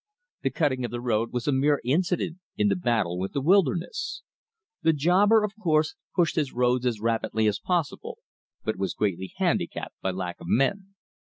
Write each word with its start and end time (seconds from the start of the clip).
The 0.41 0.49
cutting 0.49 0.83
of 0.83 0.89
the 0.89 0.99
road 0.99 1.31
was 1.31 1.47
a 1.47 1.51
mere 1.51 1.79
incident 1.85 2.39
in 2.57 2.69
the 2.69 2.75
battle 2.75 3.19
with 3.19 3.33
the 3.33 3.39
wilderness. 3.41 4.23
The 4.81 4.93
jobber, 4.93 5.43
of 5.43 5.53
course, 5.61 5.93
pushed 6.15 6.37
his 6.37 6.51
roads 6.53 6.87
as 6.87 6.99
rapidly 6.99 7.45
as 7.45 7.59
possible, 7.59 8.17
but 8.63 8.77
was 8.79 8.95
greatly 8.95 9.31
handicapped 9.35 9.93
by 10.01 10.09
lack 10.09 10.37
of 10.41 10.47
men. 10.49 10.95